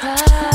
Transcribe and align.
try 0.00 0.49